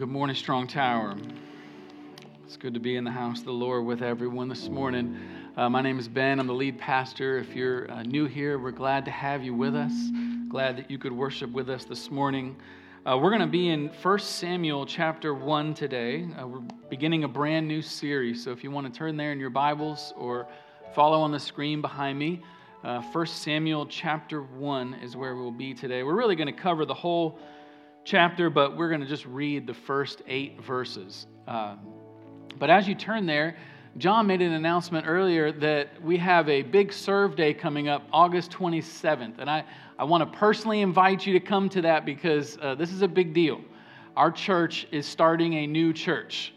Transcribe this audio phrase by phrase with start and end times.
[0.00, 1.14] Good morning, Strong Tower.
[2.46, 5.14] It's good to be in the house of the Lord with everyone this morning.
[5.58, 6.40] Uh, my name is Ben.
[6.40, 7.36] I'm the lead pastor.
[7.36, 9.92] If you're uh, new here, we're glad to have you with us.
[10.48, 12.56] Glad that you could worship with us this morning.
[13.04, 16.26] Uh, we're going to be in 1 Samuel chapter 1 today.
[16.40, 18.42] Uh, we're beginning a brand new series.
[18.42, 20.46] So if you want to turn there in your Bibles or
[20.94, 22.42] follow on the screen behind me,
[22.84, 26.02] uh, 1 Samuel chapter 1 is where we'll be today.
[26.04, 27.38] We're really going to cover the whole
[28.10, 31.28] chapter, but we're going to just read the first eight verses.
[31.46, 31.76] Uh,
[32.58, 33.56] but as you turn there,
[33.98, 38.50] John made an announcement earlier that we have a big serve day coming up August
[38.50, 39.38] 27th.
[39.38, 39.64] And I,
[39.96, 43.08] I want to personally invite you to come to that because uh, this is a
[43.08, 43.60] big deal.
[44.16, 46.52] Our church is starting a new church.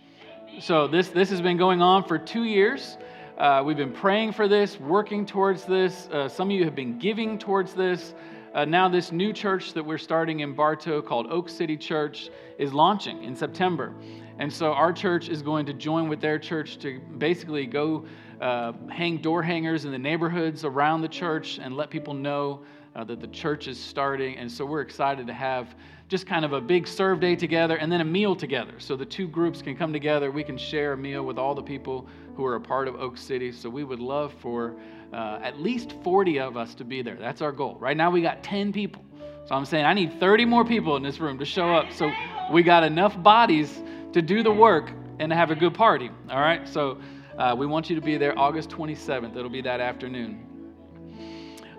[0.59, 2.97] So this, this has been going on for two years.
[3.37, 6.07] Uh, we've been praying for this, working towards this.
[6.07, 8.15] Uh, some of you have been giving towards this
[8.53, 12.71] uh, now this new church that we're starting in Bartow called Oak City Church is
[12.71, 13.93] launching in September.
[14.37, 18.05] And so our church is going to join with their church to basically go
[18.41, 22.61] uh, hang door hangers in the neighborhoods around the church and let people know
[22.95, 24.37] uh, that the church is starting.
[24.37, 25.75] And so we're excited to have
[26.13, 28.73] just kind of a big serve day together and then a meal together.
[28.77, 30.29] So the two groups can come together.
[30.29, 33.17] We can share a meal with all the people who are a part of Oak
[33.17, 33.51] City.
[33.51, 34.75] So we would love for
[35.11, 37.15] uh, at least 40 of us to be there.
[37.15, 37.77] That's our goal.
[37.79, 39.03] Right now we got 10 people.
[39.45, 41.91] So I'm saying I need 30 more people in this room to show up.
[41.91, 42.11] So
[42.51, 46.11] we got enough bodies to do the work and to have a good party.
[46.29, 46.69] All right?
[46.69, 47.01] So
[47.39, 49.35] uh, we want you to be there August 27th.
[49.35, 50.45] It'll be that afternoon.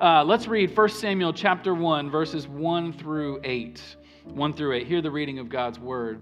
[0.01, 3.81] Uh, let's read 1 Samuel chapter 1, verses 1 through 8.
[4.25, 4.87] 1 through 8.
[4.87, 6.21] Hear the reading of God's word.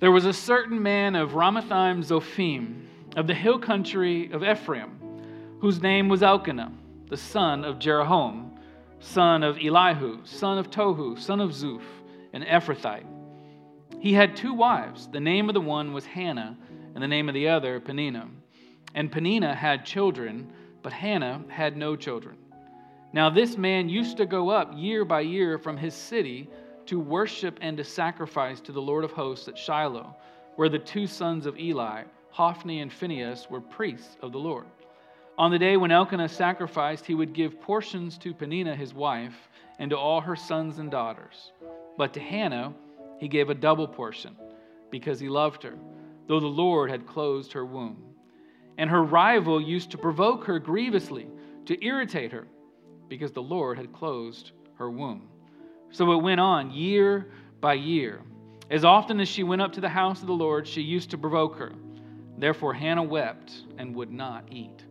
[0.00, 4.98] There was a certain man of Ramathaim Zophim, of the hill country of Ephraim,
[5.60, 6.72] whose name was Elkanah,
[7.08, 8.50] the son of Jeroham,
[8.98, 11.82] son of Elihu, son of Tohu, son of Zuph,
[12.32, 13.06] an Ephrathite.
[14.00, 15.08] He had two wives.
[15.08, 16.58] The name of the one was Hannah,
[16.94, 18.28] and the name of the other Peninnah.
[18.94, 20.52] And Peninnah had children,
[20.82, 22.36] but Hannah had no children.
[23.14, 26.50] Now, this man used to go up year by year from his city
[26.86, 30.16] to worship and to sacrifice to the Lord of hosts at Shiloh,
[30.56, 34.66] where the two sons of Eli, Hophni and Phinehas, were priests of the Lord.
[35.38, 39.48] On the day when Elkanah sacrificed, he would give portions to Peninnah his wife
[39.78, 41.52] and to all her sons and daughters.
[41.96, 42.74] But to Hannah
[43.20, 44.34] he gave a double portion,
[44.90, 45.78] because he loved her,
[46.26, 48.02] though the Lord had closed her womb.
[48.76, 51.28] And her rival used to provoke her grievously,
[51.66, 52.48] to irritate her
[53.14, 55.28] because the Lord had closed her womb.
[55.92, 57.30] So it went on year
[57.60, 58.20] by year.
[58.70, 61.18] As often as she went up to the house of the Lord, she used to
[61.18, 61.72] provoke her.
[62.38, 64.84] Therefore Hannah wept and would not eat.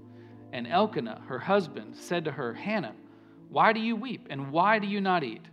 [0.53, 2.95] And Elkanah, her husband, said to her, Hannah,
[3.49, 5.45] why do you weep, and why do you not eat?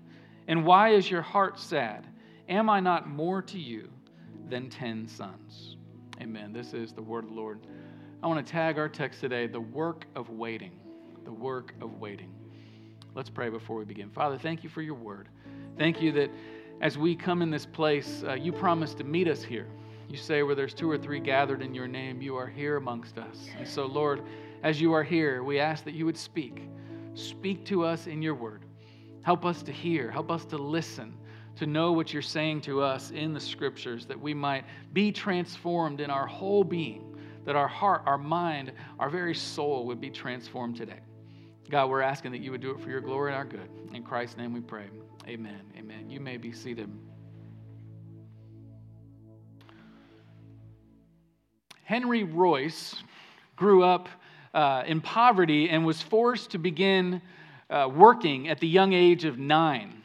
[0.46, 2.06] And why is your heart sad?
[2.48, 3.90] Am I not more to you
[4.48, 5.76] than ten sons?
[6.20, 6.52] Amen.
[6.52, 7.66] This is the word of the Lord.
[8.22, 10.78] I want to tag our text today the work of waiting.
[11.24, 12.30] The work of waiting.
[13.14, 14.08] Let's pray before we begin.
[14.10, 15.28] Father, thank you for your word.
[15.76, 16.30] Thank you that
[16.80, 19.66] as we come in this place, uh, you promise to meet us here.
[20.08, 23.18] You say, where there's two or three gathered in your name, you are here amongst
[23.18, 23.48] us.
[23.58, 24.22] And so, Lord,
[24.62, 26.68] as you are here, we ask that you would speak.
[27.14, 28.64] Speak to us in your word.
[29.22, 31.14] Help us to hear, help us to listen,
[31.56, 36.00] to know what you're saying to us in the scriptures, that we might be transformed
[36.00, 40.76] in our whole being, that our heart, our mind, our very soul would be transformed
[40.76, 41.00] today.
[41.70, 43.70] God, we're asking that you would do it for your glory and our good.
[43.94, 44.86] In Christ's name we pray.
[45.28, 45.60] Amen.
[45.78, 46.10] Amen.
[46.10, 46.90] You may be seated.
[51.84, 52.96] Henry Royce
[53.54, 54.08] grew up
[54.52, 57.22] uh, in poverty and was forced to begin
[57.68, 59.99] uh, working at the young age of nine.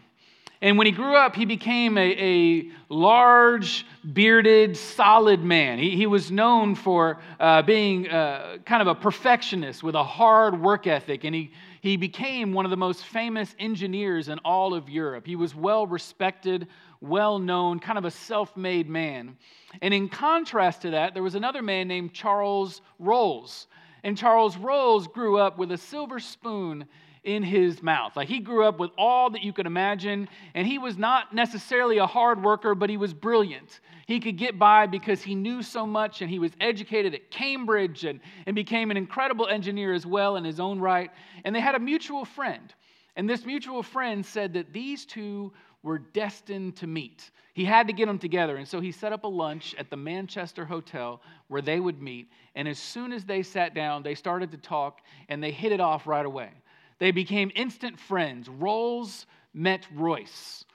[0.66, 5.78] And when he grew up, he became a, a large, bearded, solid man.
[5.78, 10.60] He, he was known for uh, being uh, kind of a perfectionist with a hard
[10.60, 11.24] work ethic.
[11.24, 11.52] And he,
[11.82, 15.28] he became one of the most famous engineers in all of Europe.
[15.28, 16.68] He was well respected,
[17.00, 19.38] well known, kind of a self made man.
[19.84, 23.68] And in contrast to that, there was another man named Charles Rolls.
[24.04, 26.88] And Charles Rolls grew up with a silver spoon
[27.26, 28.16] in his mouth.
[28.16, 31.98] Like he grew up with all that you could imagine, and he was not necessarily
[31.98, 33.82] a hard worker, but he was brilliant.
[34.06, 38.06] He could get by because he knew so much, and he was educated at Cambridge
[38.06, 41.12] and, and became an incredible engineer as well in his own right.
[41.44, 42.74] And they had a mutual friend.
[43.16, 45.52] And this mutual friend said that these two
[45.84, 47.32] were destined to meet.
[47.54, 48.58] He had to get them together.
[48.58, 52.30] And so he set up a lunch at the Manchester Hotel where they would meet.
[52.56, 55.80] And as soon as they sat down, they started to talk and they hit it
[55.80, 56.50] off right away.
[57.00, 58.50] They became instant friends.
[58.50, 60.66] Rolls met Royce.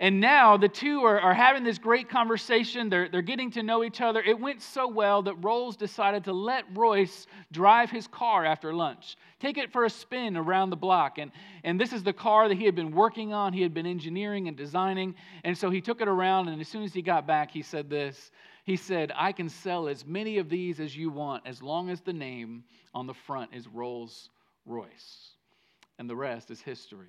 [0.00, 2.88] And now the two are, are having this great conversation.
[2.88, 4.20] They're, they're getting to know each other.
[4.20, 9.16] It went so well that Rolls decided to let Royce drive his car after lunch,
[9.38, 11.18] take it for a spin around the block.
[11.18, 11.30] And,
[11.62, 14.48] and this is the car that he had been working on, he had been engineering
[14.48, 15.14] and designing.
[15.44, 17.88] And so he took it around, and as soon as he got back, he said
[17.88, 18.32] this.
[18.64, 22.00] He said, I can sell as many of these as you want as long as
[22.00, 24.30] the name on the front is Rolls
[24.66, 25.33] Royce.
[25.98, 27.08] And the rest is history.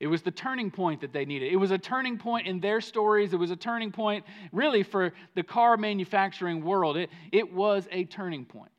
[0.00, 1.52] It was the turning point that they needed.
[1.52, 3.32] It was a turning point in their stories.
[3.32, 6.96] It was a turning point, really, for the car manufacturing world.
[6.96, 8.70] It, it was a turning point.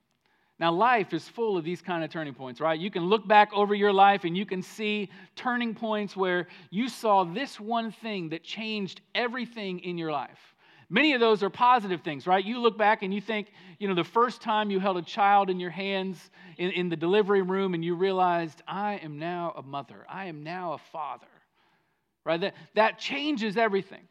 [0.60, 2.78] Now, life is full of these kind of turning points, right?
[2.78, 6.90] You can look back over your life and you can see turning points where you
[6.90, 10.56] saw this one thing that changed everything in your life.
[10.90, 12.44] Many of those are positive things, right?
[12.44, 15.52] You look back and you think, you know, the first time you held a child
[15.52, 16.18] in your hands
[16.58, 20.44] in, in the delivery room and you realized, I am now a mother, I am
[20.44, 21.28] now a father,
[22.26, 22.42] right?
[22.42, 24.02] That, that changes everything.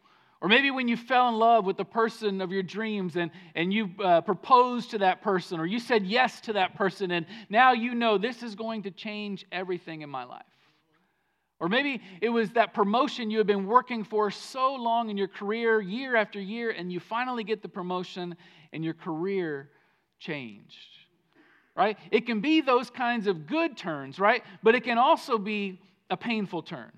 [0.41, 3.73] Or maybe when you fell in love with the person of your dreams and, and
[3.73, 7.73] you uh, proposed to that person or you said yes to that person and now
[7.73, 10.45] you know this is going to change everything in my life.
[11.61, 15.29] Or maybe it was that promotion you had been working for so long in your
[15.29, 18.37] career, year after year, and you finally get the promotion
[18.73, 19.71] and your career
[20.21, 20.77] changed.
[21.77, 21.99] Right?
[22.11, 24.43] It can be those kinds of good turns, right?
[24.63, 26.93] But it can also be a painful turn.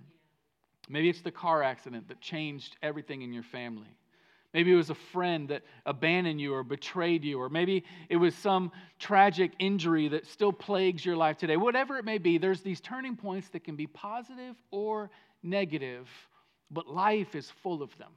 [0.89, 3.97] Maybe it's the car accident that changed everything in your family.
[4.53, 8.35] Maybe it was a friend that abandoned you or betrayed you, or maybe it was
[8.35, 11.57] some tragic injury that still plagues your life today.
[11.57, 15.11] Whatever it may be, there's these turning points that can be positive or
[15.43, 16.09] negative,
[16.71, 18.11] but life is full of them.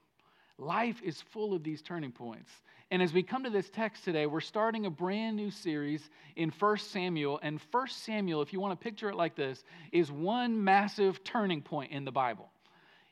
[0.57, 2.51] Life is full of these turning points.
[2.91, 6.49] And as we come to this text today, we're starting a brand new series in
[6.51, 7.39] 1 Samuel.
[7.41, 11.61] And 1 Samuel, if you want to picture it like this, is one massive turning
[11.61, 12.52] point in the Bible.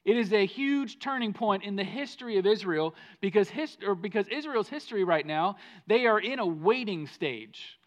[0.04, 3.50] It is a huge turning point in the history of Israel because,
[4.02, 5.58] because Israel's history right now,
[5.88, 7.78] they are in a waiting stage.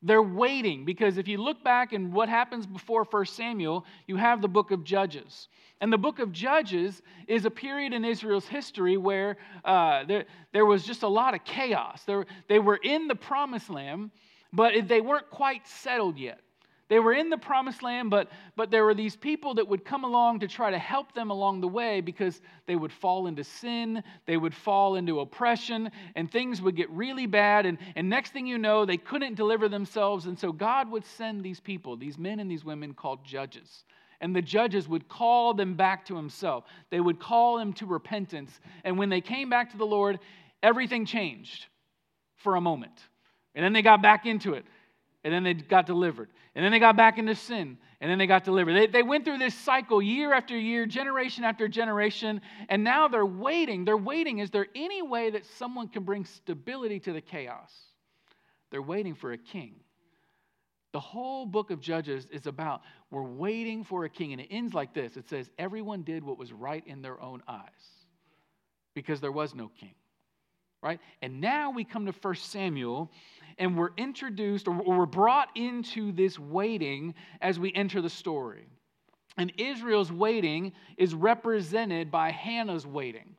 [0.00, 4.40] They're waiting because if you look back and what happens before 1 Samuel, you have
[4.40, 5.48] the book of Judges.
[5.80, 10.66] And the book of Judges is a period in Israel's history where uh, there, there
[10.66, 12.02] was just a lot of chaos.
[12.04, 14.10] There, they were in the promised land,
[14.52, 16.40] but they weren't quite settled yet.
[16.88, 20.04] They were in the promised land, but, but there were these people that would come
[20.04, 24.02] along to try to help them along the way because they would fall into sin,
[24.24, 27.66] they would fall into oppression, and things would get really bad.
[27.66, 30.26] And, and next thing you know, they couldn't deliver themselves.
[30.26, 33.84] And so God would send these people, these men and these women called judges.
[34.22, 38.60] And the judges would call them back to Himself, they would call them to repentance.
[38.82, 40.20] And when they came back to the Lord,
[40.62, 41.66] everything changed
[42.36, 42.98] for a moment.
[43.54, 44.64] And then they got back into it
[45.24, 46.28] and then they got delivered.
[46.54, 48.74] And then they got back into sin, and then they got delivered.
[48.74, 53.26] They, they went through this cycle year after year, generation after generation, and now they're
[53.26, 53.84] waiting.
[53.84, 54.38] They're waiting.
[54.38, 57.72] Is there any way that someone can bring stability to the chaos?
[58.70, 59.76] They're waiting for a king.
[60.92, 62.80] The whole book of Judges is about
[63.10, 66.38] we're waiting for a king, and it ends like this it says, Everyone did what
[66.38, 67.70] was right in their own eyes
[68.94, 69.94] because there was no king.
[70.82, 71.00] Right?
[71.22, 73.10] And now we come to 1 Samuel,
[73.58, 78.66] and we're introduced or we're brought into this waiting as we enter the story.
[79.36, 83.36] And Israel's waiting is represented by Hannah's waiting.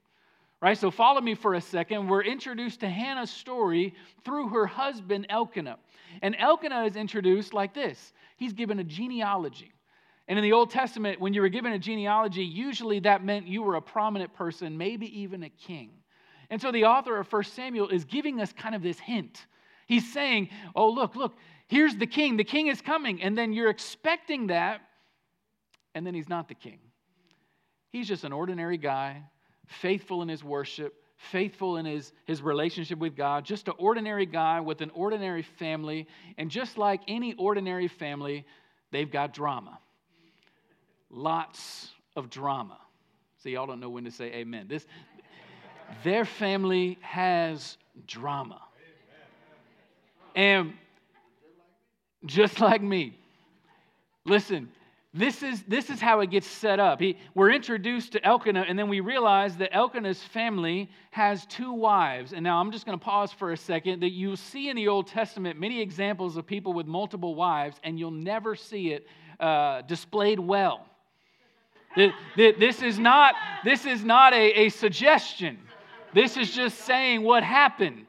[0.62, 0.78] Right?
[0.78, 2.08] So follow me for a second.
[2.08, 3.94] We're introduced to Hannah's story
[4.26, 5.78] through her husband Elkanah.
[6.22, 8.14] And Elkanah is introduced like this.
[8.36, 9.72] He's given a genealogy.
[10.28, 13.64] And in the Old Testament, when you were given a genealogy, usually that meant you
[13.64, 15.92] were a prominent person, maybe even a king.
[16.50, 19.48] And so the author of 1 Samuel is giving us kind of this hint
[19.90, 21.36] He's saying, oh, look, look,
[21.68, 22.38] here's the king.
[22.38, 23.24] The king is coming.
[23.24, 24.82] And then you're expecting that,
[25.96, 26.78] and then he's not the king.
[27.92, 29.24] He's just an ordinary guy,
[29.66, 34.60] faithful in his worship, faithful in his, his relationship with God, just an ordinary guy
[34.60, 36.06] with an ordinary family.
[36.38, 38.46] And just like any ordinary family,
[38.92, 39.80] they've got drama.
[41.10, 42.78] Lots of drama.
[43.42, 44.68] See, y'all don't know when to say amen.
[44.70, 44.86] This,
[46.04, 48.62] their family has drama.
[50.40, 50.72] And
[52.26, 53.14] just like me,
[54.24, 54.70] listen,
[55.14, 57.02] this is, this is how it gets set up.
[57.02, 62.32] He, we're introduced to Elkanah, and then we realize that Elkanah's family has two wives.
[62.32, 64.88] And now I'm just going to pause for a second that you'll see in the
[64.88, 69.08] Old Testament many examples of people with multiple wives, and you'll never see it
[69.42, 70.86] uh, displayed well.
[71.98, 75.58] This is not, this is not a, a suggestion.
[76.14, 78.06] This is just saying what happened.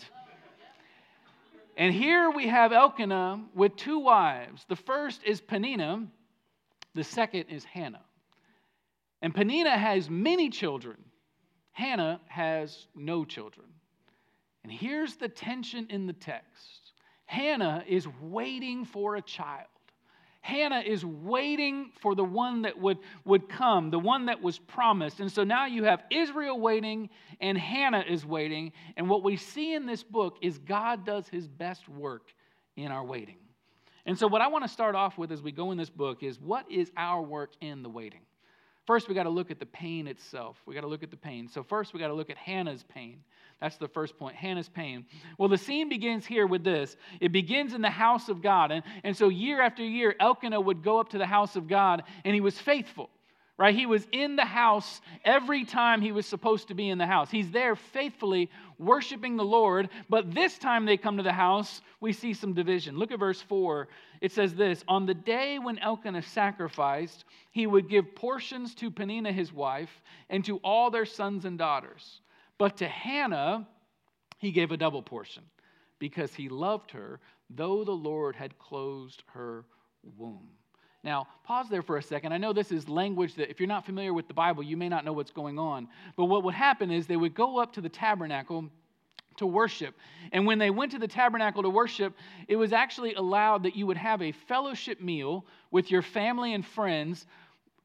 [1.80, 4.66] And here we have Elkanah with two wives.
[4.68, 6.08] The first is Peninnah,
[6.94, 8.04] the second is Hannah.
[9.22, 10.98] And Penina has many children.
[11.72, 13.66] Hannah has no children.
[14.62, 16.92] And here's the tension in the text
[17.24, 19.69] Hannah is waiting for a child.
[20.40, 25.20] Hannah is waiting for the one that would, would come, the one that was promised.
[25.20, 28.72] And so now you have Israel waiting and Hannah is waiting.
[28.96, 32.32] And what we see in this book is God does his best work
[32.76, 33.36] in our waiting.
[34.06, 36.22] And so, what I want to start off with as we go in this book
[36.22, 38.22] is what is our work in the waiting?
[38.86, 40.56] First, we got to look at the pain itself.
[40.66, 41.48] We got to look at the pain.
[41.48, 43.22] So, first, we got to look at Hannah's pain.
[43.60, 45.04] That's the first point Hannah's pain.
[45.38, 48.72] Well, the scene begins here with this it begins in the house of God.
[48.72, 52.04] And, and so, year after year, Elkanah would go up to the house of God,
[52.24, 53.10] and he was faithful
[53.60, 53.74] right?
[53.74, 57.30] He was in the house every time he was supposed to be in the house.
[57.30, 62.14] He's there faithfully worshiping the Lord, but this time they come to the house, we
[62.14, 62.96] see some division.
[62.96, 63.86] Look at verse 4.
[64.22, 69.30] It says this On the day when Elkanah sacrificed, he would give portions to Penina
[69.30, 72.22] his wife and to all their sons and daughters.
[72.56, 73.68] But to Hannah,
[74.38, 75.42] he gave a double portion
[75.98, 79.66] because he loved her, though the Lord had closed her
[80.16, 80.48] womb.
[81.02, 82.32] Now, pause there for a second.
[82.32, 84.88] I know this is language that, if you're not familiar with the Bible, you may
[84.88, 85.88] not know what's going on.
[86.16, 88.68] But what would happen is they would go up to the tabernacle
[89.36, 89.94] to worship.
[90.32, 92.14] And when they went to the tabernacle to worship,
[92.48, 96.66] it was actually allowed that you would have a fellowship meal with your family and
[96.66, 97.26] friends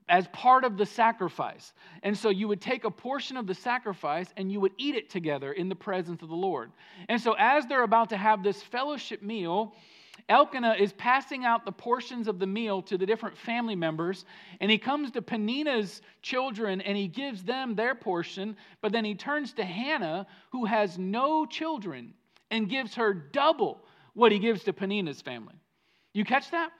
[0.09, 1.73] as part of the sacrifice.
[2.03, 5.09] And so you would take a portion of the sacrifice and you would eat it
[5.09, 6.71] together in the presence of the Lord.
[7.07, 9.73] And so as they're about to have this fellowship meal,
[10.29, 14.25] Elkanah is passing out the portions of the meal to the different family members,
[14.59, 19.15] and he comes to Penina's children and he gives them their portion, but then he
[19.15, 22.13] turns to Hannah, who has no children,
[22.49, 25.55] and gives her double what he gives to Penina's family.
[26.13, 26.71] You catch that?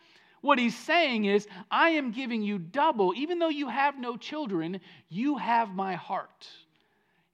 [0.42, 4.80] What he's saying is, I am giving you double, even though you have no children,
[5.10, 6.48] you have my heart.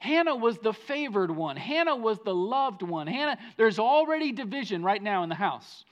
[0.02, 1.56] Hannah was the favored one.
[1.56, 3.06] Hannah was the loved one.
[3.06, 5.86] Hannah, there's already division right now in the house.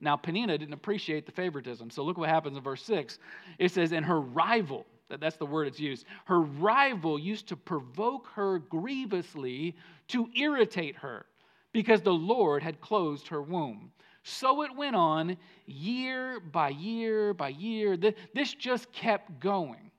[0.00, 1.90] Now, Penina didn't appreciate the favoritism.
[1.90, 3.18] So look what happens in verse 6.
[3.58, 8.28] It says, And her rival, that's the word it's used, her rival used to provoke
[8.34, 9.74] her grievously
[10.08, 11.26] to irritate her
[11.72, 13.90] because the Lord had closed her womb.
[14.22, 17.96] So it went on year by year by year.
[17.96, 19.90] This just kept going.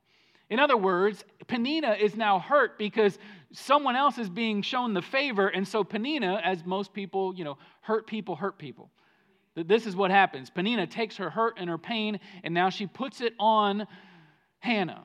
[0.50, 3.20] In other words, Penina is now hurt because
[3.58, 7.58] someone else is being shown the favor, and so Penina, as most people, you know,
[7.82, 8.90] hurt people hurt people.
[9.56, 10.52] This is what happens.
[10.52, 13.88] Penina takes her hurt and her pain, and now she puts it on
[14.60, 15.04] Hannah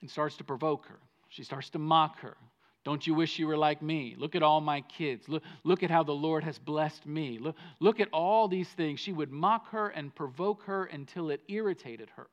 [0.00, 1.00] and starts to provoke her.
[1.28, 2.36] She starts to mock her.
[2.84, 4.14] Don't you wish you were like me?
[4.16, 5.28] Look at all my kids.
[5.28, 7.38] Look, look at how the Lord has blessed me.
[7.38, 9.00] Look, look at all these things.
[9.00, 12.28] She would mock her and provoke her until it irritated her.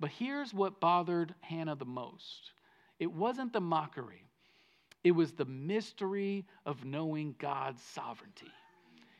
[0.00, 2.50] But here's what bothered Hannah the most
[2.98, 4.24] it wasn't the mockery,
[5.04, 8.50] it was the mystery of knowing God's sovereignty.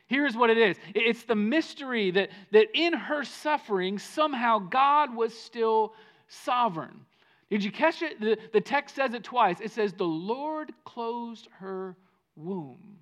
[0.07, 5.37] Here's what it is it's the mystery that, that in her suffering, somehow God was
[5.37, 5.93] still
[6.27, 7.01] sovereign.
[7.49, 8.19] Did you catch it?
[8.19, 9.59] The, the text says it twice.
[9.61, 11.95] It says, The Lord closed her
[12.35, 12.97] womb.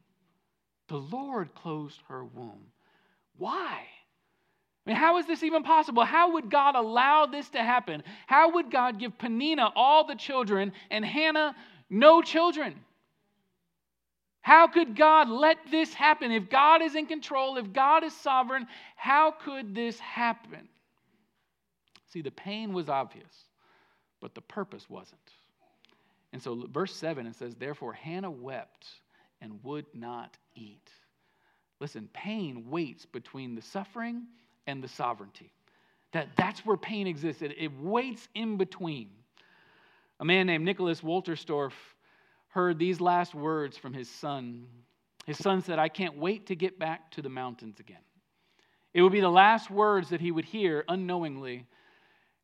[0.88, 2.62] The Lord closed her womb.
[3.38, 3.82] Why?
[4.86, 6.04] I mean, how is this even possible?
[6.04, 8.04] How would God allow this to happen?
[8.28, 11.56] How would God give Penina all the children and Hannah
[11.90, 12.76] no children?
[14.42, 16.32] How could God let this happen?
[16.32, 20.70] If God is in control, if God is sovereign, how could this happen?
[22.06, 23.34] See, the pain was obvious,
[24.22, 25.20] but the purpose wasn't.
[26.32, 28.86] And so, verse 7, it says, Therefore, Hannah wept
[29.42, 30.92] and would not eat.
[31.80, 34.28] Listen, pain waits between the suffering
[34.68, 35.52] and the sovereignty.
[36.14, 39.10] That, that's where pain exists, it, it waits in between.
[40.20, 41.74] A man named Nicholas Wolterstorff
[42.50, 44.66] heard these last words from his son.
[45.26, 47.98] His son said, I can't wait to get back to the mountains again.
[48.94, 51.66] It would be the last words that he would hear unknowingly.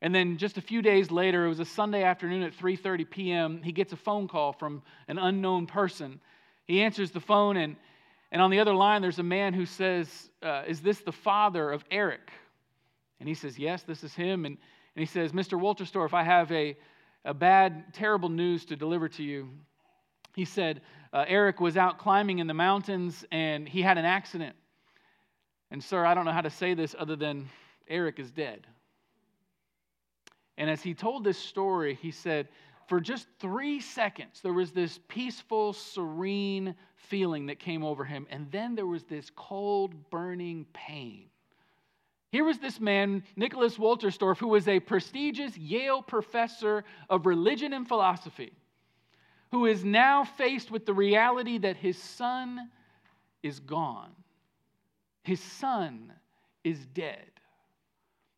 [0.01, 3.61] And then just a few days later, it was a Sunday afternoon at 3:30 p.m.,
[3.63, 6.19] he gets a phone call from an unknown person.
[6.65, 7.77] He answers the phone and
[8.31, 11.71] and on the other line, there's a man who says, uh, Is this the father
[11.71, 12.31] of Eric?
[13.19, 14.45] And he says, Yes, this is him.
[14.45, 14.57] And,
[14.95, 15.59] and he says, Mr.
[15.59, 16.77] Wolterstorff, I have a,
[17.25, 19.49] a bad, terrible news to deliver to you
[20.35, 20.81] he said
[21.13, 24.55] uh, Eric was out climbing in the mountains and he had an accident.
[25.69, 27.49] And, sir, I don't know how to say this other than
[27.87, 28.67] Eric is dead.
[30.57, 32.49] And as he told this story, he said,
[32.91, 38.27] for just three seconds, there was this peaceful, serene feeling that came over him.
[38.29, 41.29] And then there was this cold, burning pain
[42.33, 47.87] Here was this man, Nicholas Wolterstorff, who was a prestigious Yale professor of religion and
[47.87, 48.51] philosophy,
[49.51, 52.69] who is now faced with the reality that his son
[53.41, 54.11] is gone.
[55.23, 56.11] His son
[56.65, 57.30] is dead.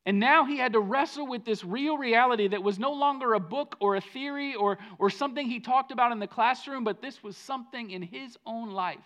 [0.06, 3.40] And now he had to wrestle with this real reality that was no longer a
[3.40, 7.24] book or a theory or, or something he talked about in the classroom, but this
[7.24, 9.00] was something in his own life.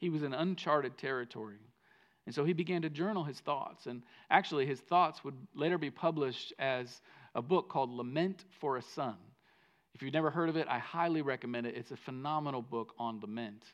[0.00, 1.58] He was in uncharted territory.
[2.26, 3.86] And so he began to journal his thoughts.
[3.86, 7.00] And actually, his thoughts would later be published as
[7.34, 9.16] a book called Lament for a Son.
[9.94, 11.74] If you've never heard of it, I highly recommend it.
[11.76, 13.64] It's a phenomenal book on lament.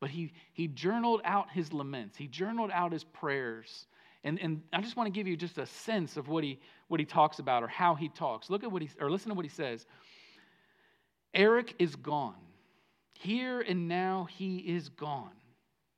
[0.00, 3.86] But he, he journaled out his laments, he journaled out his prayers.
[4.24, 6.58] And, and I just want to give you just a sense of what he,
[6.88, 8.50] what he talks about or how he talks.
[8.50, 9.86] Look at what he, or listen to what he says.
[11.34, 12.34] Eric is gone.
[13.14, 15.32] Here and now he is gone.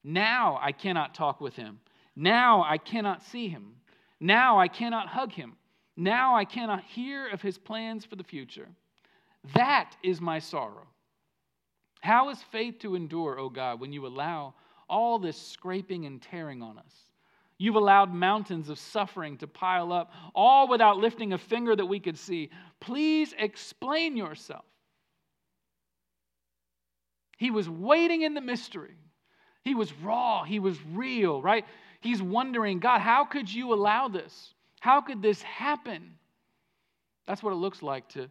[0.03, 1.81] Now I cannot talk with him.
[2.17, 3.75] Now I cannot see him.
[4.21, 5.57] Now I cannot hug him.
[5.97, 8.69] Now I cannot hear of his plans for the future.
[9.55, 10.87] That is my sorrow.
[12.01, 14.55] How is faith to endure, O God, when you allow
[14.89, 17.10] all this scraping and tearing on us?
[17.61, 22.01] You've allowed mountains of suffering to pile up, all without lifting a finger that we
[22.01, 22.49] could see.
[22.81, 24.65] Please explain yourself.
[27.37, 28.97] He was waiting in the mystery.
[29.63, 30.43] He was raw.
[30.43, 31.67] He was real, right?
[32.01, 34.55] He's wondering, God, how could you allow this?
[34.81, 36.15] How could this happen?
[37.27, 38.31] That's what it looks like to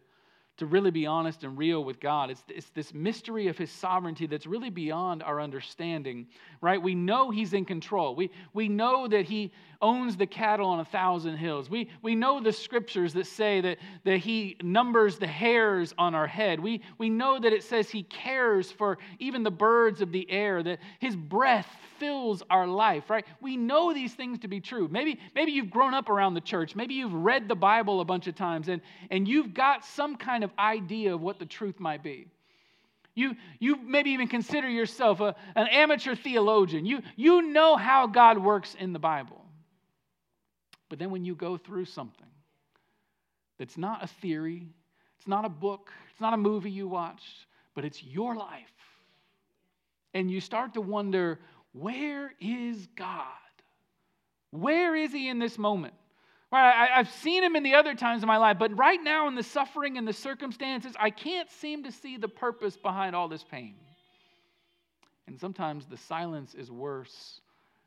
[0.60, 2.28] to really be honest and real with God.
[2.30, 6.26] It's, it's this mystery of His sovereignty that's really beyond our understanding,
[6.60, 6.80] right?
[6.80, 8.14] We know He's in control.
[8.14, 9.52] We, we know that He
[9.82, 11.70] owns the cattle on a thousand hills.
[11.70, 16.26] We, we know the scriptures that say that, that He numbers the hairs on our
[16.26, 16.60] head.
[16.60, 20.62] We, we know that it says He cares for even the birds of the air,
[20.62, 21.68] that His breath
[21.98, 23.24] fills our life, right?
[23.40, 24.88] We know these things to be true.
[24.88, 26.74] Maybe, maybe you've grown up around the church.
[26.74, 30.42] Maybe you've read the Bible a bunch of times and, and you've got some kind
[30.42, 32.26] of idea of what the truth might be.
[33.14, 36.86] You, you maybe even consider yourself a, an amateur theologian.
[36.86, 39.44] You, you know how God works in the Bible.
[40.90, 42.26] But then when you go through something
[43.58, 44.66] that's not a theory,
[45.16, 48.66] it's not a book, it's not a movie you watched, but it's your life.
[50.12, 51.38] And you start to wonder,
[51.72, 53.24] where is God?
[54.50, 55.94] Where is He in this moment?
[56.50, 59.28] Right, I, have seen Him in the other times of my life, but right now
[59.28, 63.28] in the suffering and the circumstances, I can't seem to see the purpose behind all
[63.28, 63.76] this pain.
[65.28, 67.40] And sometimes the silence is worse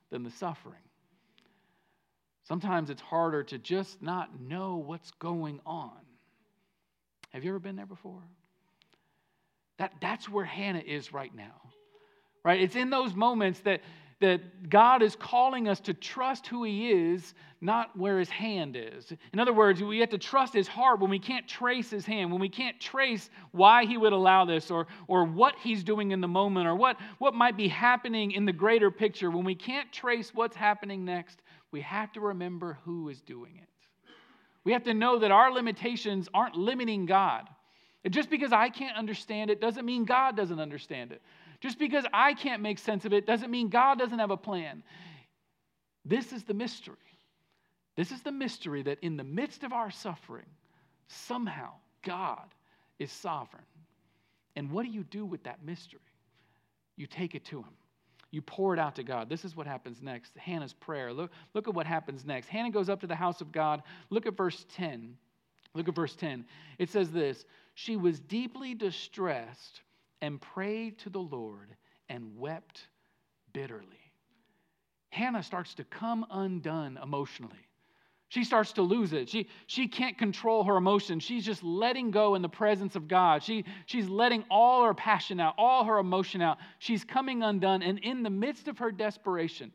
[0.10, 0.80] than the suffering.
[2.44, 5.92] Sometimes it's harder to just not know what's going on.
[7.32, 8.22] Have you ever been there before?
[9.78, 11.62] That, that's where Hannah is right now
[12.44, 12.62] right?
[12.62, 13.82] It's in those moments that,
[14.20, 19.12] that God is calling us to trust who He is, not where His hand is.
[19.32, 22.32] In other words, we have to trust His heart when we can't trace His hand,
[22.32, 26.22] when we can't trace why He would allow this or, or what He's doing in
[26.22, 29.32] the moment or what, what might be happening in the greater picture.
[29.32, 31.42] When we can't trace what's happening next,
[31.74, 33.68] we have to remember who is doing it.
[34.64, 37.50] We have to know that our limitations aren't limiting God.
[38.06, 41.22] And just because I can't understand it doesn't mean God doesn't understand it.
[41.60, 44.84] Just because I can't make sense of it doesn't mean God doesn't have a plan.
[46.06, 46.96] This is the mystery.
[47.96, 50.46] This is the mystery that in the midst of our suffering,
[51.08, 51.72] somehow
[52.04, 52.54] God
[53.00, 53.64] is sovereign.
[54.56, 56.00] And what do you do with that mystery?
[56.98, 57.74] You take it to Him.
[58.34, 59.30] You pour it out to God.
[59.30, 60.36] This is what happens next.
[60.36, 61.14] Hannah's prayer.
[61.14, 62.48] Look, look at what happens next.
[62.48, 63.84] Hannah goes up to the house of God.
[64.10, 65.16] Look at verse 10.
[65.76, 66.44] Look at verse 10.
[66.80, 69.82] It says this She was deeply distressed
[70.20, 71.76] and prayed to the Lord
[72.10, 72.88] and wept
[73.54, 74.12] bitterly.
[75.12, 77.68] Hannah starts to come undone emotionally.
[78.34, 79.30] She starts to lose it.
[79.30, 81.22] She, she can't control her emotions.
[81.22, 83.44] She's just letting go in the presence of God.
[83.44, 86.58] She, she's letting all her passion out, all her emotion out.
[86.80, 87.84] She's coming undone.
[87.84, 89.72] And in the midst of her desperation,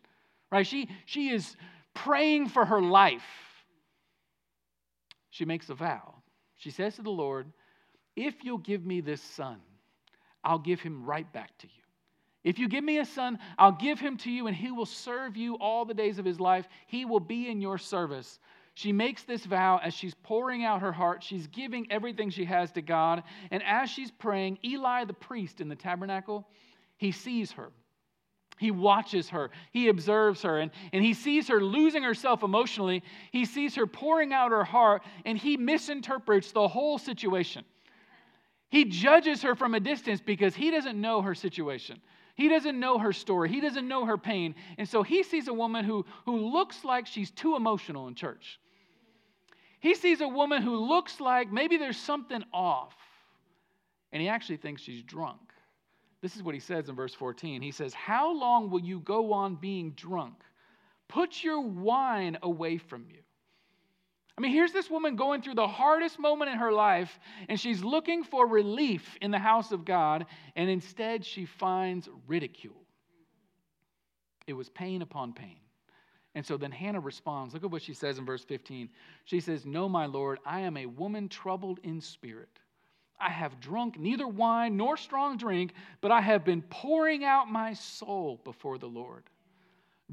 [0.50, 1.56] right, she, she is
[1.94, 3.22] praying for her life.
[5.30, 6.16] She makes a vow.
[6.56, 7.52] She says to the Lord,
[8.16, 9.60] If you'll give me this son,
[10.42, 11.77] I'll give him right back to you.
[12.44, 15.36] If you give me a son, I'll give him to you, and he will serve
[15.36, 16.68] you all the days of his life.
[16.86, 18.38] He will be in your service.
[18.74, 21.22] She makes this vow as she's pouring out her heart.
[21.22, 23.24] She's giving everything she has to God.
[23.50, 26.46] And as she's praying, Eli, the priest in the tabernacle,
[26.96, 27.70] he sees her.
[28.56, 29.50] He watches her.
[29.72, 30.58] He observes her.
[30.58, 33.02] And, and he sees her losing herself emotionally.
[33.32, 37.64] He sees her pouring out her heart, and he misinterprets the whole situation.
[38.68, 42.00] He judges her from a distance because he doesn't know her situation.
[42.38, 43.48] He doesn't know her story.
[43.48, 44.54] He doesn't know her pain.
[44.78, 48.60] And so he sees a woman who, who looks like she's too emotional in church.
[49.80, 52.94] He sees a woman who looks like maybe there's something off.
[54.12, 55.40] And he actually thinks she's drunk.
[56.22, 57.60] This is what he says in verse 14.
[57.60, 60.34] He says, How long will you go on being drunk?
[61.08, 63.18] Put your wine away from you.
[64.38, 67.82] I mean, here's this woman going through the hardest moment in her life, and she's
[67.82, 72.80] looking for relief in the house of God, and instead she finds ridicule.
[74.46, 75.58] It was pain upon pain.
[76.36, 77.52] And so then Hannah responds.
[77.52, 78.88] Look at what she says in verse 15.
[79.24, 82.60] She says, No, my Lord, I am a woman troubled in spirit.
[83.20, 87.72] I have drunk neither wine nor strong drink, but I have been pouring out my
[87.72, 89.24] soul before the Lord.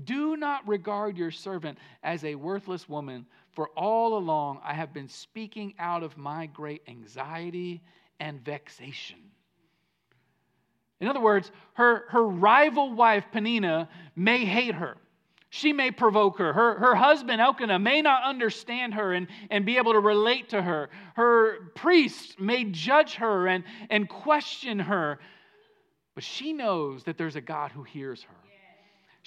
[0.03, 5.07] Do not regard your servant as a worthless woman, for all along I have been
[5.07, 7.81] speaking out of my great anxiety
[8.19, 9.19] and vexation.
[10.99, 14.97] In other words, her, her rival wife, Penina, may hate her.
[15.49, 16.51] She may provoke her.
[16.51, 20.61] Her, her husband, Elkanah, may not understand her and, and be able to relate to
[20.61, 20.89] her.
[21.15, 25.19] Her priest may judge her and, and question her.
[26.13, 28.35] But she knows that there's a God who hears her.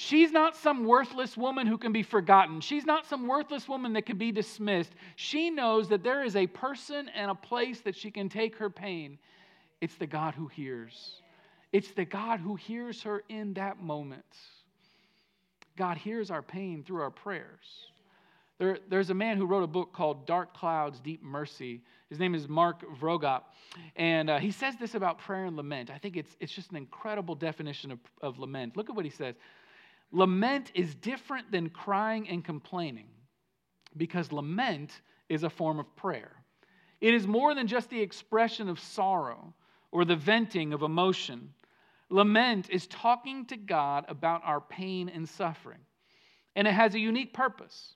[0.01, 2.61] She's not some worthless woman who can be forgotten.
[2.61, 4.93] She's not some worthless woman that can be dismissed.
[5.17, 8.71] She knows that there is a person and a place that she can take her
[8.71, 9.19] pain.
[9.81, 11.21] It's the God who hears.
[11.73, 14.25] It's the God who hears her in that moment.
[15.77, 17.91] God hears our pain through our prayers.
[18.59, 21.83] There, there's a man who wrote a book called Dark Clouds, Deep Mercy.
[22.09, 23.43] His name is Mark Vroegop.
[23.97, 25.91] And uh, he says this about prayer and lament.
[25.91, 28.77] I think it's, it's just an incredible definition of, of lament.
[28.77, 29.35] Look at what he says
[30.11, 33.09] Lament is different than crying and complaining
[33.97, 36.33] because lament is a form of prayer.
[37.01, 39.55] It is more than just the expression of sorrow
[39.93, 41.53] or the venting of emotion.
[42.11, 45.81] Lament is talking to God about our pain and suffering.
[46.57, 47.95] And it has a unique purpose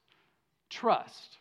[0.68, 1.38] trust.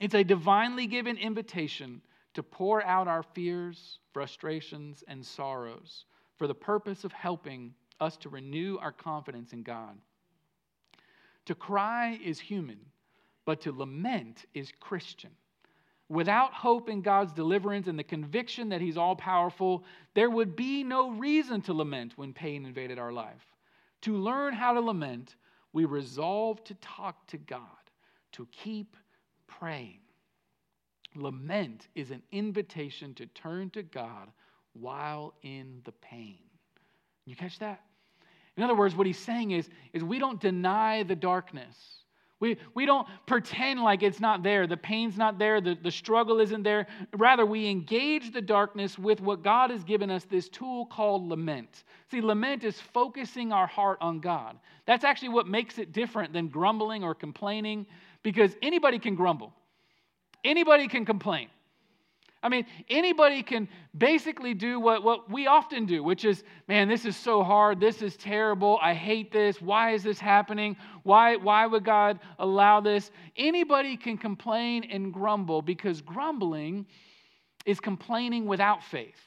[0.00, 2.00] It's a divinely given invitation
[2.34, 6.04] to pour out our fears, frustrations, and sorrows
[6.36, 9.96] for the purpose of helping us to renew our confidence in God.
[11.46, 12.78] To cry is human,
[13.44, 15.30] but to lament is Christian.
[16.10, 19.84] Without hope in God's deliverance and the conviction that He's all powerful,
[20.14, 23.44] there would be no reason to lament when pain invaded our life.
[24.02, 25.36] To learn how to lament,
[25.72, 27.60] we resolve to talk to God,
[28.32, 28.96] to keep
[29.46, 30.00] praying.
[31.14, 34.28] Lament is an invitation to turn to God
[34.72, 36.38] while in the pain.
[37.24, 37.82] You catch that?
[38.58, 41.76] In other words, what he's saying is, is we don't deny the darkness.
[42.40, 44.66] We, we don't pretend like it's not there.
[44.66, 45.60] The pain's not there.
[45.60, 46.88] The, the struggle isn't there.
[47.16, 51.84] Rather, we engage the darkness with what God has given us this tool called lament.
[52.10, 54.58] See, lament is focusing our heart on God.
[54.86, 57.86] That's actually what makes it different than grumbling or complaining
[58.24, 59.52] because anybody can grumble,
[60.44, 61.48] anybody can complain.
[62.42, 67.04] I mean, anybody can basically do what, what we often do, which is, man, this
[67.04, 67.80] is so hard.
[67.80, 68.78] This is terrible.
[68.80, 69.60] I hate this.
[69.60, 70.76] Why is this happening?
[71.02, 73.10] Why, why would God allow this?
[73.36, 76.86] Anybody can complain and grumble because grumbling
[77.66, 79.18] is complaining without faith.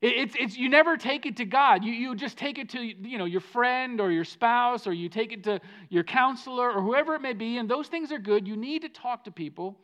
[0.00, 1.84] it's, it's, you never take it to God.
[1.84, 5.10] You, you just take it to you know, your friend or your spouse, or you
[5.10, 5.60] take it to
[5.90, 8.48] your counselor or whoever it may be, and those things are good.
[8.48, 9.78] You need to talk to people.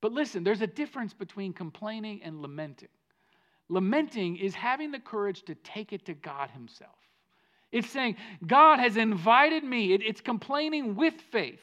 [0.00, 2.88] But listen, there's a difference between complaining and lamenting.
[3.68, 6.98] Lamenting is having the courage to take it to God Himself.
[7.70, 9.92] It's saying, God has invited me.
[9.92, 11.60] it's complaining with faith.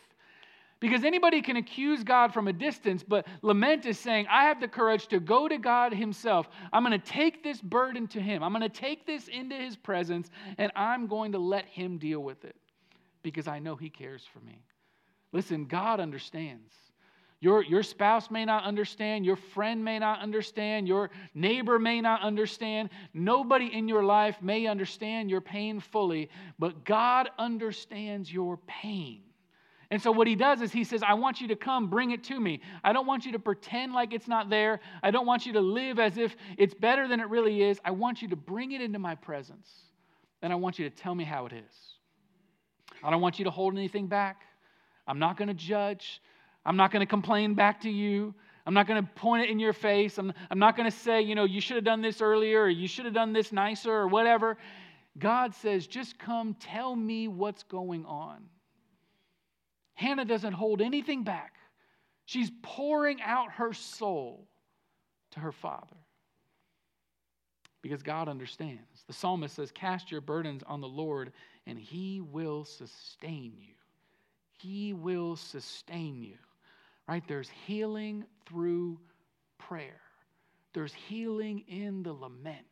[0.79, 4.67] Because anybody can accuse God from a distance, but lament is saying, I have the
[4.67, 6.47] courage to go to God Himself.
[6.73, 8.43] I'm going to take this burden to Him.
[8.43, 12.21] I'm going to take this into His presence, and I'm going to let Him deal
[12.21, 12.55] with it
[13.23, 14.61] because I know He cares for me.
[15.31, 16.73] Listen, God understands.
[17.41, 19.25] Your, your spouse may not understand.
[19.25, 20.87] Your friend may not understand.
[20.87, 22.89] Your neighbor may not understand.
[23.13, 29.21] Nobody in your life may understand your pain fully, but God understands your pain.
[29.91, 32.23] And so, what he does is he says, I want you to come, bring it
[32.25, 32.61] to me.
[32.83, 34.79] I don't want you to pretend like it's not there.
[35.03, 37.79] I don't want you to live as if it's better than it really is.
[37.85, 39.69] I want you to bring it into my presence.
[40.41, 41.73] And I want you to tell me how it is.
[43.03, 44.41] I don't want you to hold anything back.
[45.07, 46.21] I'm not going to judge.
[46.65, 48.33] I'm not going to complain back to you.
[48.65, 50.17] I'm not going to point it in your face.
[50.17, 52.69] I'm, I'm not going to say, you know, you should have done this earlier or
[52.69, 54.57] you should have done this nicer or whatever.
[55.19, 58.43] God says, just come tell me what's going on.
[59.93, 61.53] Hannah doesn't hold anything back.
[62.25, 64.47] She's pouring out her soul
[65.31, 65.97] to her father.
[67.81, 69.03] because God understands.
[69.05, 71.31] The psalmist says, Cast your burdens on the Lord,
[71.67, 73.75] and he will sustain you.
[74.57, 76.37] He will sustain you.
[77.07, 77.23] Right?
[77.27, 78.99] There's healing through
[79.57, 80.01] prayer,
[80.73, 82.65] there's healing in the lament.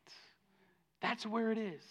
[1.01, 1.83] That's where it is.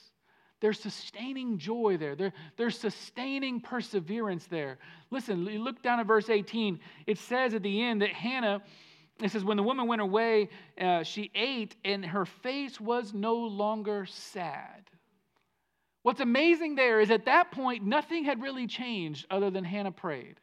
[0.62, 2.14] There's sustaining joy there.
[2.14, 2.33] there.
[2.57, 4.78] There's sustaining perseverance there.
[5.11, 6.78] Listen, you look down at verse 18.
[7.07, 8.62] It says at the end that Hannah,
[9.20, 10.48] it says, when the woman went away,
[10.81, 14.88] uh, she ate, and her face was no longer sad.
[16.02, 20.37] What's amazing there is at that point, nothing had really changed other than Hannah prayed.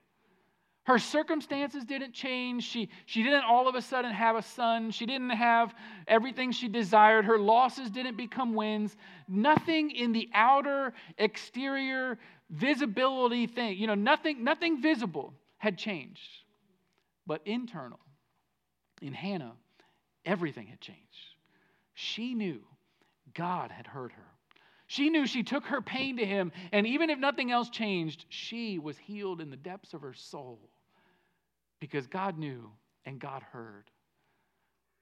[0.90, 2.64] Her circumstances didn't change.
[2.64, 4.90] She, she didn't all of a sudden have a son.
[4.90, 5.76] She didn't have
[6.08, 7.26] everything she desired.
[7.26, 8.98] Her losses didn't become wins.
[9.28, 12.18] Nothing in the outer, exterior,
[12.50, 16.28] visibility thing, you know, nothing, nothing visible had changed.
[17.28, 18.00] But internal,
[19.00, 19.54] in Hannah,
[20.26, 21.04] everything had changed.
[21.94, 22.62] She knew
[23.36, 24.26] God had heard her.
[24.88, 28.80] She knew she took her pain to him, and even if nothing else changed, she
[28.80, 30.72] was healed in the depths of her soul
[31.80, 32.70] because God knew
[33.06, 33.86] and God heard.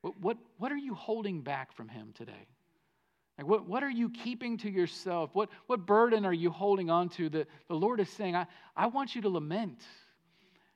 [0.01, 2.47] What, what, what are you holding back from him today?
[3.37, 5.29] Like what, what are you keeping to yourself?
[5.33, 8.87] What, what burden are you holding on to that the Lord is saying, I, I
[8.87, 9.83] want you to lament?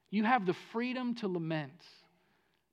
[0.10, 1.84] You have the freedom to lament.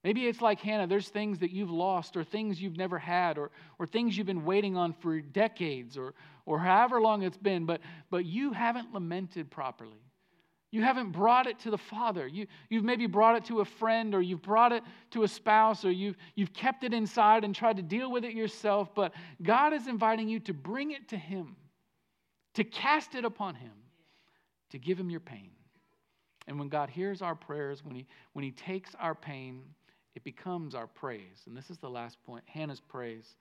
[0.05, 3.51] Maybe it's like Hannah, there's things that you've lost or things you've never had or,
[3.79, 6.15] or things you've been waiting on for decades or,
[6.47, 10.01] or however long it's been, but, but you haven't lamented properly.
[10.71, 12.27] You haven't brought it to the Father.
[12.27, 15.85] You, you've maybe brought it to a friend or you've brought it to a spouse
[15.85, 19.73] or you've, you've kept it inside and tried to deal with it yourself, but God
[19.73, 21.57] is inviting you to bring it to Him,
[22.55, 23.73] to cast it upon Him,
[24.71, 25.51] to give Him your pain.
[26.47, 29.63] And when God hears our prayers, when He, when he takes our pain,
[30.15, 31.45] it becomes our praise.
[31.47, 33.37] And this is the last point Hannah's praise.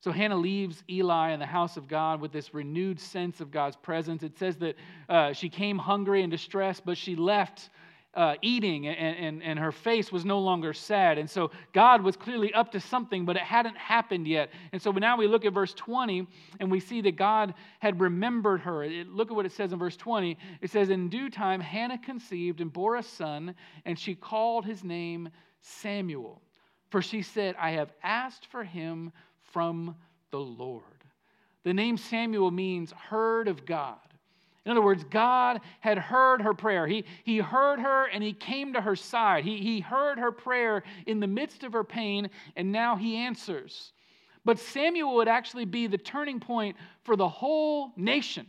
[0.00, 3.76] So Hannah leaves Eli in the house of God with this renewed sense of God's
[3.76, 4.22] presence.
[4.22, 4.76] It says that
[5.08, 7.68] uh, she came hungry and distressed, but she left
[8.14, 11.18] uh, eating and, and, and her face was no longer sad.
[11.18, 14.50] And so God was clearly up to something, but it hadn't happened yet.
[14.72, 16.26] And so now we look at verse 20
[16.58, 18.82] and we see that God had remembered her.
[18.82, 20.36] It, look at what it says in verse 20.
[20.60, 24.82] It says, In due time, Hannah conceived and bore a son, and she called his
[24.82, 25.28] name
[25.60, 26.42] Samuel.
[26.90, 29.12] For she said, I have asked for him
[29.50, 29.94] from
[30.30, 30.82] the Lord.
[31.64, 33.98] The name Samuel means heard of God.
[34.64, 36.86] In other words, God had heard her prayer.
[36.86, 39.44] He, he heard her and he came to her side.
[39.44, 43.92] He, he heard her prayer in the midst of her pain, and now he answers.
[44.44, 48.46] But Samuel would actually be the turning point for the whole nation.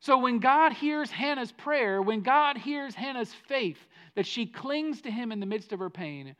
[0.00, 3.78] So when God hears Hannah's prayer, when God hears Hannah's faith,
[4.16, 6.34] that she clings to him in the midst of her pain,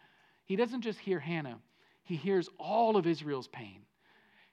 [0.44, 1.58] he doesn't just hear Hannah,
[2.04, 3.82] he hears all of Israel's pain.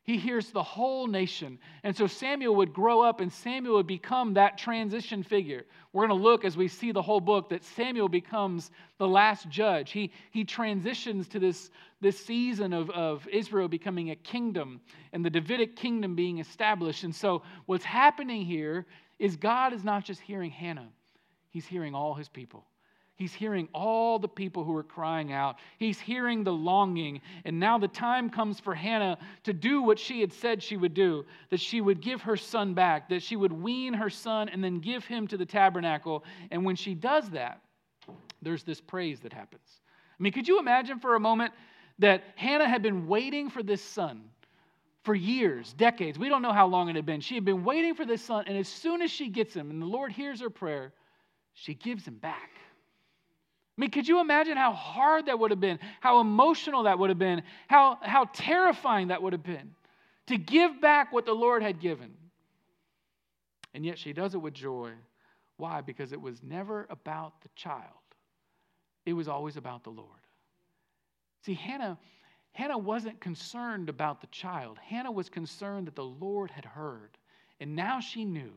[0.10, 1.60] He hears the whole nation.
[1.84, 5.66] And so Samuel would grow up and Samuel would become that transition figure.
[5.94, 9.50] We're going to look as we see the whole book that Samuel becomes the last
[9.50, 9.92] judge.
[9.92, 11.70] He, he transitions to this,
[12.02, 14.82] this season of, of Israel becoming a kingdom
[15.14, 17.04] and the Davidic kingdom being established.
[17.04, 18.88] And so what's happening here
[19.20, 20.90] is God is not just hearing Hannah,
[21.52, 22.66] he's hearing all his people.
[23.20, 25.58] He's hearing all the people who are crying out.
[25.78, 27.20] He's hearing the longing.
[27.44, 30.94] And now the time comes for Hannah to do what she had said she would
[30.94, 34.64] do that she would give her son back, that she would wean her son and
[34.64, 36.24] then give him to the tabernacle.
[36.50, 37.60] And when she does that,
[38.42, 39.82] there's this praise that happens.
[40.18, 41.52] I mean, could you imagine for a moment
[42.00, 44.30] that Hannah had been waiting for this son
[45.04, 46.18] for years, decades?
[46.18, 47.20] We don't know how long it had been.
[47.20, 49.82] She had been waiting for this son, and as soon as she gets him and
[49.82, 50.94] the Lord hears her prayer,
[51.54, 52.52] she gives him back.
[53.80, 57.10] I mean, could you imagine how hard that would have been, how emotional that would
[57.10, 59.74] have been, how, how terrifying that would have been
[60.28, 62.12] to give back what the Lord had given?
[63.74, 64.92] And yet she does it with joy.
[65.56, 65.80] Why?
[65.80, 67.86] Because it was never about the child,
[69.06, 70.10] it was always about the Lord.
[71.46, 71.98] See, Hannah,
[72.52, 74.78] Hannah wasn't concerned about the child.
[74.78, 77.12] Hannah was concerned that the Lord had heard.
[77.62, 78.52] And now she knew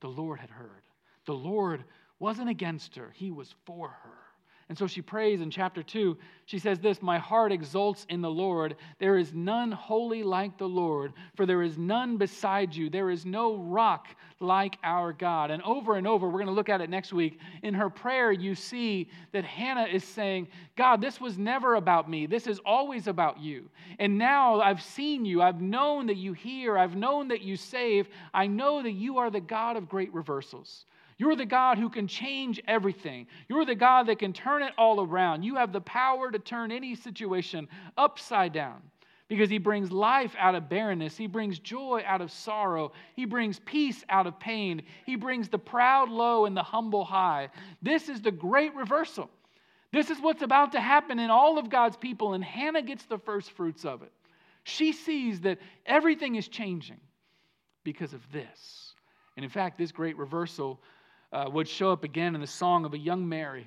[0.00, 0.82] the Lord had heard.
[1.26, 1.82] The Lord
[2.20, 4.21] wasn't against her, He was for her.
[4.68, 6.16] And so she prays in chapter 2.
[6.46, 8.76] She says this My heart exults in the Lord.
[8.98, 12.88] There is none holy like the Lord, for there is none beside you.
[12.88, 14.08] There is no rock
[14.40, 15.50] like our God.
[15.50, 17.38] And over and over, we're going to look at it next week.
[17.62, 22.26] In her prayer, you see that Hannah is saying, God, this was never about me.
[22.26, 23.68] This is always about you.
[23.98, 25.42] And now I've seen you.
[25.42, 26.78] I've known that you hear.
[26.78, 28.08] I've known that you save.
[28.32, 30.86] I know that you are the God of great reversals.
[31.22, 33.28] You're the God who can change everything.
[33.48, 35.44] You're the God that can turn it all around.
[35.44, 38.82] You have the power to turn any situation upside down
[39.28, 41.16] because he brings life out of barrenness.
[41.16, 42.90] He brings joy out of sorrow.
[43.14, 44.82] He brings peace out of pain.
[45.06, 47.50] He brings the proud low and the humble high.
[47.82, 49.30] This is the great reversal.
[49.92, 53.18] This is what's about to happen in all of God's people, and Hannah gets the
[53.18, 54.10] first fruits of it.
[54.64, 56.98] She sees that everything is changing
[57.84, 58.92] because of this.
[59.36, 60.80] And in fact, this great reversal
[61.32, 63.66] uh, would show up again in the song of a young Mary,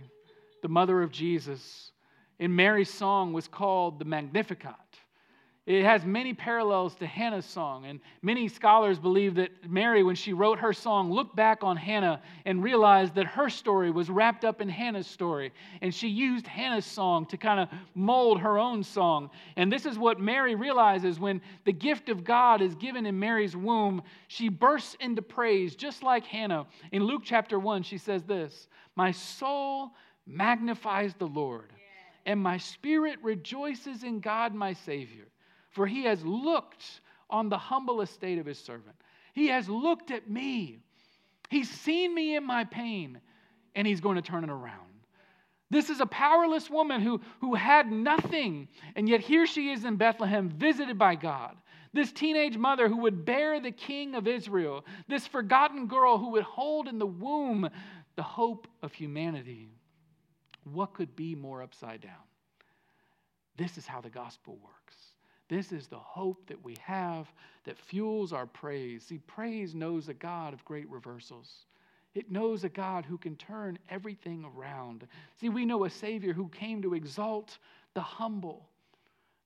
[0.62, 1.92] the mother of Jesus.
[2.40, 4.76] And Mary's song was called the Magnificat.
[5.66, 10.32] It has many parallels to Hannah's song, and many scholars believe that Mary, when she
[10.32, 14.62] wrote her song, looked back on Hannah and realized that her story was wrapped up
[14.62, 15.52] in Hannah's story.
[15.82, 19.32] And she used Hannah's song to kind of mold her own song.
[19.56, 23.56] And this is what Mary realizes when the gift of God is given in Mary's
[23.56, 24.04] womb.
[24.28, 26.68] She bursts into praise, just like Hannah.
[26.92, 29.94] In Luke chapter 1, she says this My soul
[30.28, 31.74] magnifies the Lord,
[32.28, 35.26] and my spirit rejoices in God, my Savior
[35.76, 38.96] for he has looked on the humble estate of his servant.
[39.34, 40.80] He has looked at me.
[41.50, 43.20] He's seen me in my pain,
[43.76, 44.80] and he's going to turn it around.
[45.70, 49.98] This is a powerless woman who, who had nothing, and yet here she is in
[49.98, 51.58] Bethlehem, visited by God.
[51.92, 56.44] This teenage mother who would bear the king of Israel, this forgotten girl who would
[56.44, 57.70] hold in the womb
[58.16, 59.70] the hope of humanity.
[60.64, 62.14] What could be more upside down?
[63.58, 64.96] This is how the gospel works.
[65.48, 67.32] This is the hope that we have
[67.66, 69.04] that fuels our praise.
[69.04, 71.66] See, praise knows a God of great reversals.
[72.16, 75.06] It knows a God who can turn everything around.
[75.40, 77.58] See, we know a Savior who came to exalt
[77.94, 78.70] the humble,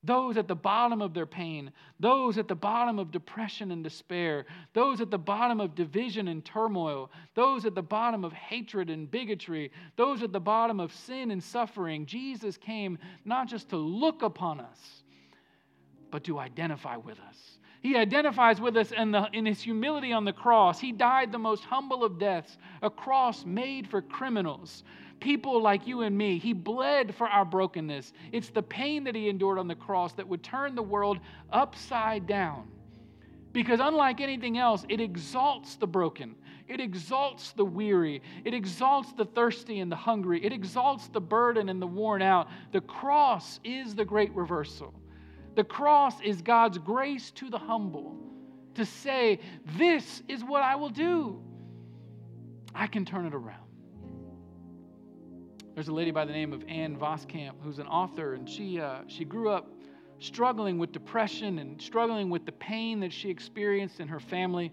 [0.04, 4.46] those at the bottom of their pain, those at the bottom of depression and despair,
[4.74, 9.12] those at the bottom of division and turmoil, those at the bottom of hatred and
[9.12, 12.06] bigotry, those at the bottom of sin and suffering.
[12.06, 15.04] Jesus came not just to look upon us
[16.12, 17.60] but to identify with us.
[17.82, 20.80] He identifies with us in, the, in his humility on the cross.
[20.80, 24.84] He died the most humble of deaths, a cross made for criminals,
[25.22, 26.40] people like you and me.
[26.40, 28.12] He bled for our brokenness.
[28.34, 31.20] It's the pain that he endured on the cross that would turn the world
[31.52, 32.68] upside down.
[33.54, 36.36] Because unlike anything else, it exalts the broken.
[36.68, 38.22] It exalts the weary.
[38.46, 40.46] It exalts the thirsty and the hungry.
[40.46, 42.48] It exalts the burden and the worn out.
[42.72, 44.94] The cross is the great reversal.
[45.56, 48.18] The cross is God's grace to the humble
[48.76, 49.40] to say,
[49.78, 51.42] This is what I will do.
[52.74, 53.64] I can turn it around.
[55.74, 59.00] There's a lady by the name of Ann Voskamp who's an author, and she, uh,
[59.08, 59.72] she grew up
[60.20, 64.72] struggling with depression and struggling with the pain that she experienced in her family.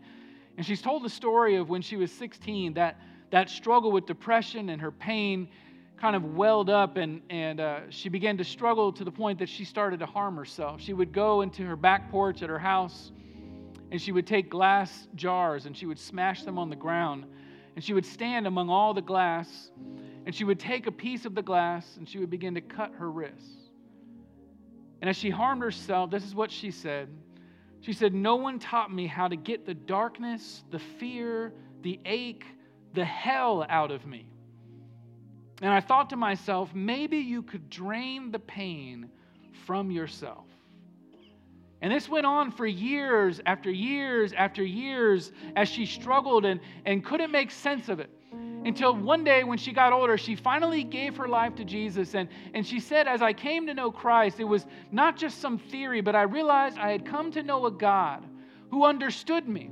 [0.56, 4.70] And she's told the story of when she was 16, that, that struggle with depression
[4.70, 5.48] and her pain
[6.00, 9.48] kind of welled up and, and uh, she began to struggle to the point that
[9.48, 10.80] she started to harm herself.
[10.80, 13.12] She would go into her back porch at her house
[13.90, 17.24] and she would take glass jars and she would smash them on the ground
[17.74, 19.70] and she would stand among all the glass
[20.26, 22.92] and she would take a piece of the glass and she would begin to cut
[22.98, 23.70] her wrists.
[25.00, 27.08] And as she harmed herself, this is what she said.
[27.80, 32.44] She said, No one taught me how to get the darkness, the fear, the ache,
[32.94, 34.26] the hell out of me.
[35.62, 39.10] And I thought to myself, maybe you could drain the pain
[39.64, 40.44] from yourself.
[41.82, 47.04] And this went on for years after years after years as she struggled and, and
[47.04, 48.10] couldn't make sense of it.
[48.32, 52.14] Until one day when she got older, she finally gave her life to Jesus.
[52.14, 55.58] And, and she said, As I came to know Christ, it was not just some
[55.58, 58.24] theory, but I realized I had come to know a God
[58.70, 59.70] who understood me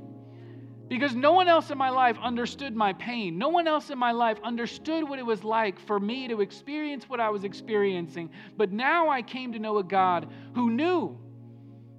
[0.87, 3.37] because no one else in my life understood my pain.
[3.37, 7.09] No one else in my life understood what it was like for me to experience
[7.09, 8.29] what I was experiencing.
[8.55, 11.17] But now I came to know a God who knew.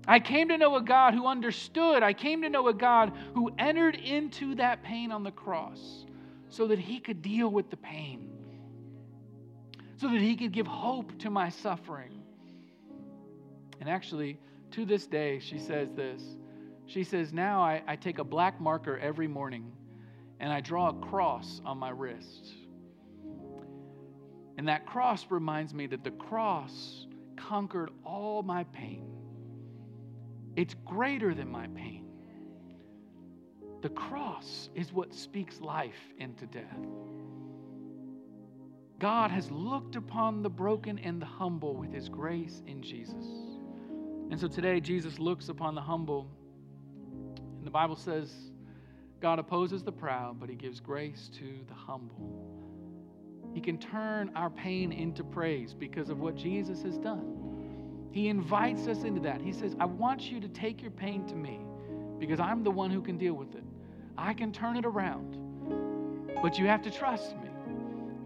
[0.06, 2.04] I came to know a God who understood.
[2.04, 6.06] I came to know a God who entered into that pain on the cross
[6.48, 8.30] so that he could deal with the pain,
[9.96, 12.22] so that he could give hope to my suffering.
[13.80, 14.38] And actually,
[14.70, 16.22] to this day, she says this.
[16.86, 19.72] She says, Now I, I take a black marker every morning
[20.40, 22.54] and I draw a cross on my wrist.
[24.58, 27.06] And that cross reminds me that the cross
[27.36, 29.04] conquered all my pain.
[30.54, 32.04] It's greater than my pain.
[33.82, 36.64] The cross is what speaks life into death.
[38.98, 43.26] God has looked upon the broken and the humble with his grace in Jesus.
[44.30, 46.30] And so today, Jesus looks upon the humble
[47.66, 48.32] the Bible says
[49.20, 52.46] God opposes the proud, but he gives grace to the humble.
[53.54, 58.08] He can turn our pain into praise because of what Jesus has done.
[58.12, 59.40] He invites us into that.
[59.40, 61.60] He says, I want you to take your pain to me
[62.18, 63.64] because I'm the one who can deal with it.
[64.18, 65.38] I can turn it around.
[66.42, 67.45] But you have to trust me.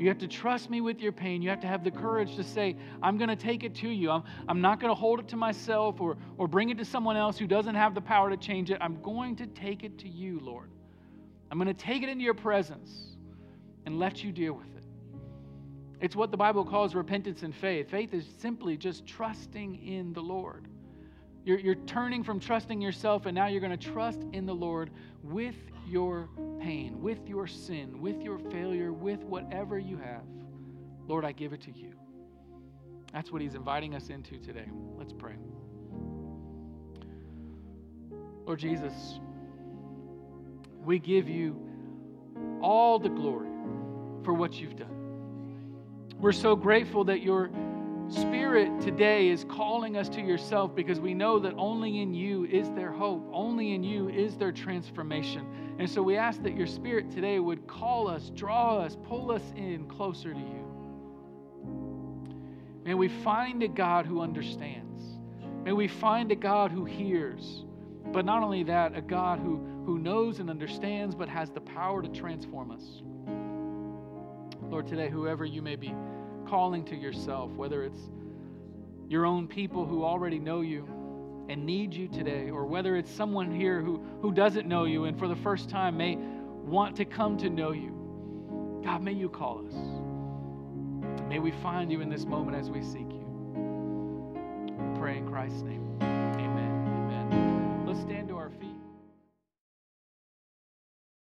[0.01, 1.43] You have to trust me with your pain.
[1.43, 4.11] You have to have the courage to say, I'm going to take it to you.
[4.11, 7.19] I'm, I'm not going to hold it to myself or, or bring it to someone
[7.19, 8.79] else who doesn't have the power to change it.
[8.81, 10.71] I'm going to take it to you, Lord.
[11.51, 13.19] I'm going to take it into your presence
[13.85, 14.85] and let you deal with it.
[16.01, 17.91] It's what the Bible calls repentance and faith.
[17.91, 20.67] Faith is simply just trusting in the Lord.
[21.45, 24.91] You're, you're turning from trusting yourself, and now you're going to trust in the Lord
[25.23, 25.57] with
[25.91, 26.29] your
[26.61, 30.23] pain, with your sin, with your failure, with whatever you have.
[31.07, 31.93] Lord, I give it to you.
[33.13, 34.69] That's what He's inviting us into today.
[34.97, 35.35] Let's pray.
[38.47, 39.21] Lord Jesus,
[40.85, 41.61] we give you
[42.63, 43.49] all the glory
[44.25, 44.97] for what you've done.
[46.19, 47.51] We're so grateful that your
[48.11, 52.69] Spirit today is calling us to yourself because we know that only in you is
[52.71, 55.47] there hope, only in you is there transformation.
[55.79, 59.45] And so we ask that your Spirit today would call us, draw us, pull us
[59.55, 60.67] in closer to you.
[62.85, 65.05] May we find a God who understands.
[65.63, 67.65] May we find a God who hears.
[68.07, 72.03] But not only that, a God who, who knows and understands, but has the power
[72.03, 73.03] to transform us.
[74.69, 75.95] Lord, today, whoever you may be
[76.51, 78.11] calling to yourself, whether it's
[79.09, 80.85] your own people who already know you
[81.49, 85.19] and need you today, or whether it's someone here who, who doesn't know you and
[85.19, 88.81] for the first time may want to come to know you.
[88.85, 89.75] God, may you call us.
[91.29, 93.27] May we find you in this moment as we seek you.
[94.79, 95.99] We pray in Christ's name.
[96.03, 96.85] Amen.
[96.87, 97.85] Amen.
[97.87, 98.30] Let's stand.